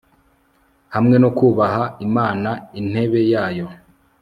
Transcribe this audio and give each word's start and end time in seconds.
hamwe 0.93 1.15
no 1.23 1.29
kubaha 1.37 1.83
Imana 2.07 2.49
intebe 2.79 3.19
yayo 3.31 3.67